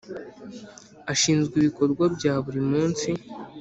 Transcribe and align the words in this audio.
Ashinzwe 1.11 1.55
ibikorwa 1.57 2.03
bya 2.15 2.33
buri 2.43 2.61
munsi 2.71 3.09